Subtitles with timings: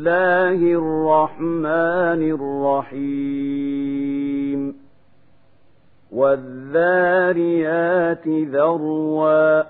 [0.00, 2.22] الله الرحمن
[2.90, 3.80] الرحيم.
[6.12, 7.48] والذاريات
[8.28, 9.62] ذروا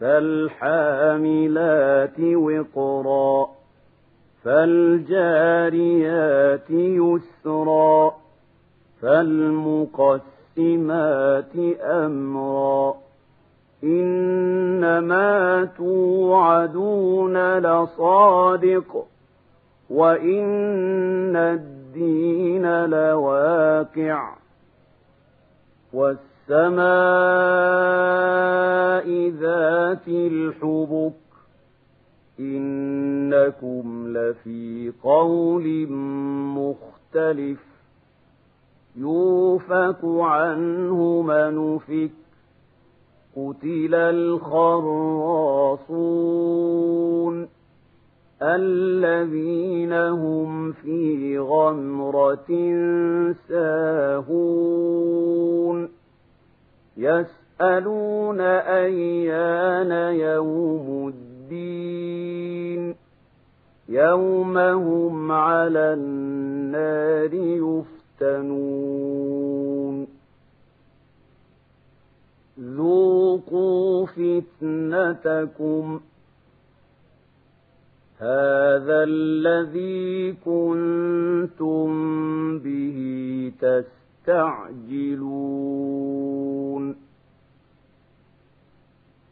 [0.00, 1.30] فالحاملات
[2.20, 3.48] وقرا
[4.44, 5.10] فالجاريات
[6.70, 8.14] يسرا
[9.02, 10.20] فالمقسمات
[11.80, 13.05] أمرا
[13.84, 19.06] إنما توعدون لصادق
[19.90, 24.34] وإن الدين لواقع.
[25.92, 26.76] والسماء
[29.30, 31.12] ذات الحبك
[32.40, 35.86] إنكم لفي قول
[36.56, 37.58] مختلف.
[38.96, 42.25] يوفك عنه من فك
[43.36, 45.06] قتل الخراصون
[48.42, 52.46] الذين هم في غمرة
[53.48, 54.96] ساهون
[56.96, 62.94] يسألون أيان يوم الدين
[63.88, 69.25] يوم هم على النار يفتنون
[72.76, 76.00] ذوقوا فتنتكم
[78.18, 81.88] هذا الذي كنتم
[82.58, 83.52] به
[84.26, 86.96] تستعجلون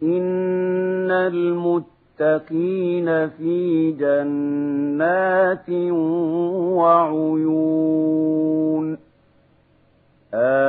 [0.03, 5.71] إن المتقين في جنات
[6.81, 8.99] وعيون
[10.35, 10.64] آخذين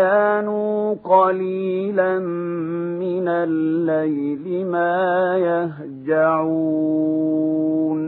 [0.00, 2.18] كانوا قليلا
[3.04, 4.96] من الليل ما
[6.06, 8.00] يهجعون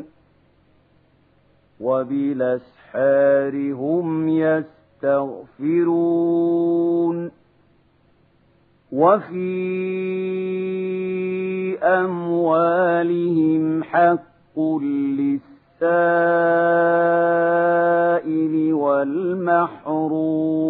[1.80, 4.28] وبالأسحار هم
[5.03, 7.30] يستغفرون
[8.92, 9.42] وفي
[11.82, 15.42] أموالهم حق للسائل
[18.74, 20.62] والمحروم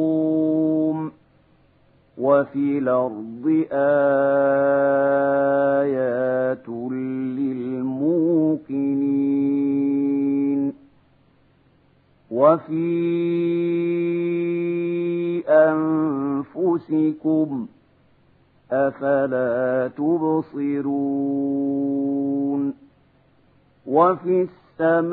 [2.23, 3.67] وفي الأرض
[5.43, 6.69] آيات
[7.39, 8.23] للموقنين
[12.31, 12.93] وفي
[16.59, 17.69] أنفسكم ۖ
[18.73, 21.03] أفلا تبصرون
[23.87, 24.49] وفي
[24.81, 25.13] السماء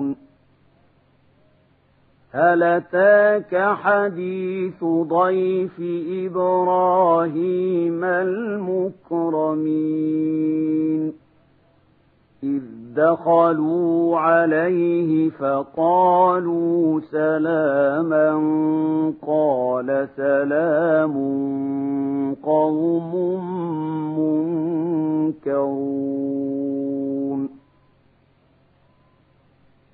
[2.33, 5.81] هل أتاك حديث ضيف
[6.25, 9.71] إبراهيم المكرمين؟
[12.43, 12.61] إذ
[12.95, 18.33] دخلوا عليه فقالوا سلاما
[19.27, 21.13] قال سلام
[22.43, 23.15] قوم
[24.19, 26.01] منكرون.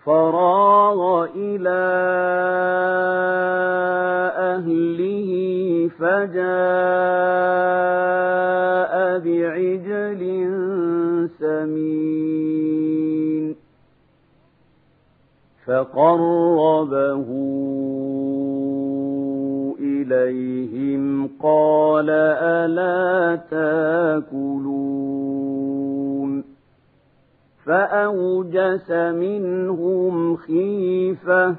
[0.07, 1.83] فراغ إلى
[4.55, 5.29] أهله
[5.99, 6.47] فجاء
[9.19, 10.21] بعجل
[11.39, 12.67] سمين
[15.65, 17.27] فقربه
[19.79, 25.26] إليهم قال ألا تأكلون
[27.67, 31.55] فأوجس منهم خيفة.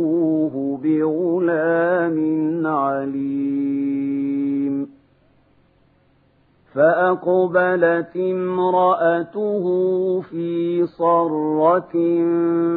[0.82, 4.10] بغلام عليم.
[6.74, 9.64] فأقبلت امرأته
[10.20, 11.92] في صرة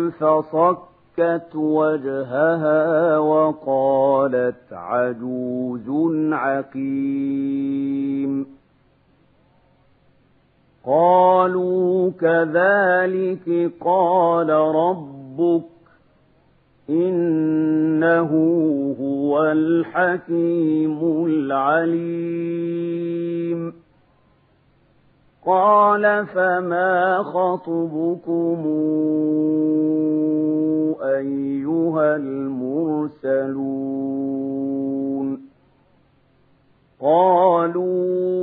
[0.10, 5.90] فصكت فَصَكَّتْ وَجْهَهَا وَقَالَتْ عَجُوزٌ
[6.34, 8.46] عَقِيمٌ.
[10.86, 15.64] قَالُوا كَذَلِكِ قَالَ رَبُّكِ
[16.90, 18.32] إِنَّهُ
[19.02, 22.14] هُوَ الْحَكِيمُ الْعَلِيمُ.
[25.46, 28.64] قال فما خطبكم
[31.04, 33.84] أيها المرسلون؟
[37.02, 38.43] قالوا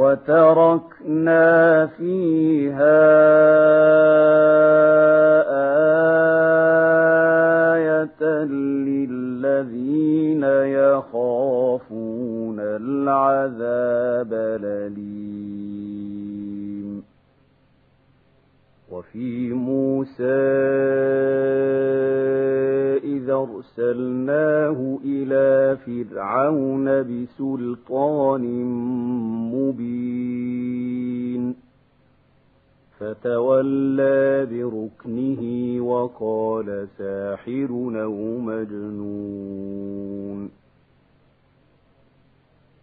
[0.00, 3.00] وتركنا فيها
[7.74, 10.44] آية للذين
[10.80, 15.10] يخافون العذاب الأليم.
[18.92, 20.40] وفي موسى
[23.04, 28.44] إذا أرسلناه إلى فرعون بسلطان
[29.54, 29.89] مبين
[33.14, 35.42] فتولى بركنه
[35.84, 37.68] وقال ساحر
[38.02, 40.00] أو مجنون.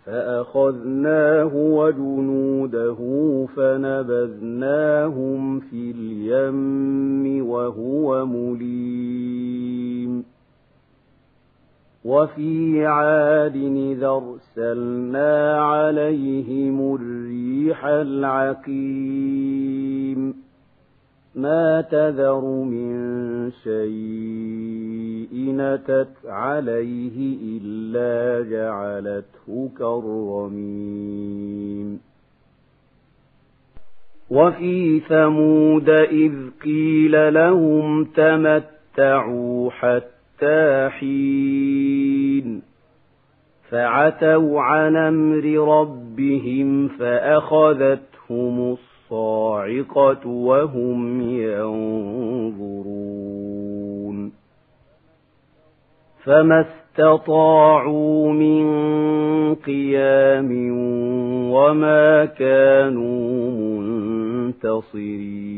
[0.05, 2.97] فأخذناه وجنوده
[3.55, 4.99] فنبذناهم
[5.59, 9.26] في اليم وهو مليم.
[12.07, 19.27] وفي عاد إذا أرسلنا عليهم الريح العقيم.
[21.35, 22.91] ما تذر من
[23.51, 31.27] شيء نتت عليه إلا جعلته كالرميم.
[34.29, 36.33] وفي ثمود إذ
[36.63, 40.16] قيل لهم تمتعوا حتى
[40.89, 42.61] حين
[43.69, 45.43] فعتوا عن أمر
[45.79, 48.71] ربهم فأخذتهم
[49.11, 52.87] الصاعقة وهم ينظرون.
[56.23, 58.65] فما استطاعوا من
[59.55, 60.71] قيام
[61.51, 65.57] وما كانوا منتصرين.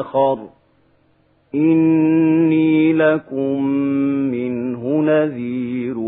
[0.00, 0.38] آخر
[1.54, 3.64] إني لكم
[4.30, 5.98] منه نذير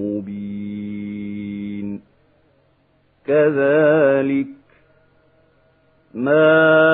[0.00, 0.40] مبين.
[3.26, 4.46] كذلك
[6.14, 6.88] ما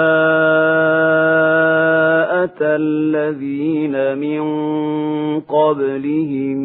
[2.44, 4.42] أَتَى الَّذِينَ مِن
[5.40, 6.58] قَبْلِهِم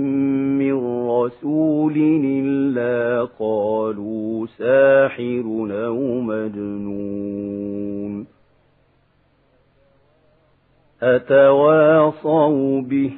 [0.58, 1.94] مِّن رَّسُولٍ
[2.26, 8.26] إِلَّا قَالُوا سَاحِرٌ أَوْ مَجْنُونٌ.
[11.04, 13.12] أَتَوَاصَوْا بِهِ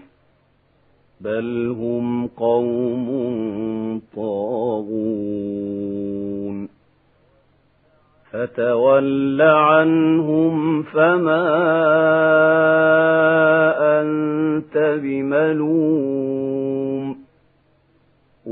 [1.21, 3.07] بَلْ هُمْ قَوْمٌ
[4.15, 6.67] طَاغُونَ.
[8.31, 11.47] فَتَوَلَّ عَنْهُمْ فَمَا
[14.01, 16.30] أَنتَ بِمَلُومٍ.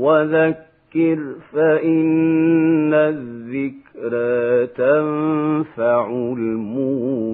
[0.00, 1.18] وَذَكِّرْ
[1.52, 7.30] فَإِنَّ الذِّكْرَىٰ تَنفَعُ الْمُؤْمِنِينَ.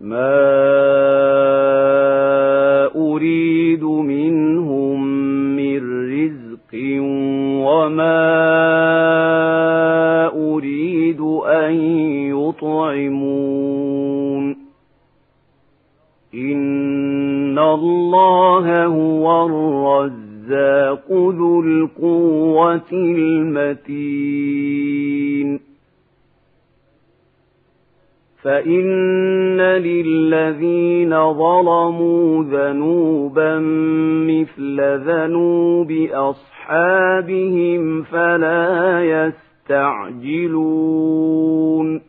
[0.02, 0.95] مَا
[7.86, 8.18] وَمَا
[10.34, 11.74] أُرِيدُ أَن
[12.34, 13.75] يُطْعِمُونِ
[16.34, 24.36] إِنَّ اللَّهَ هُوَ الرَّزَّاقُ ذُو الْقُوَّةِ الْمَتِينُ
[28.44, 33.60] فَإِنَّ لِلَّذِينَ ظَلَمُوا ذَنُوبًا
[34.42, 42.01] مِثْلَ ذَنُوبِ أَصْحَابِهِمْ فَلَا يَسْتَعْجِلُونِ.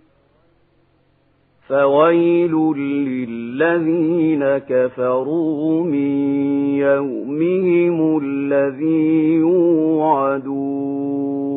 [1.68, 6.10] فَوَيْلٌ لِّلَّذِينَ كَفَرُوا مِن
[6.78, 11.55] يَوْمِهِمُ الَّذِي يُوعَدُونَ.